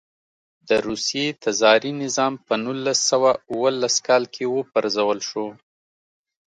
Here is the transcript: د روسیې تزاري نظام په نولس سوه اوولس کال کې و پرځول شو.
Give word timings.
د 0.67 0.71
روسیې 0.87 1.27
تزاري 1.43 1.91
نظام 2.03 2.33
په 2.45 2.53
نولس 2.65 2.99
سوه 3.11 3.31
اوولس 3.51 3.95
کال 4.07 4.23
کې 4.33 4.45
و 4.49 4.55
پرځول 4.73 5.19
شو. 5.29 5.45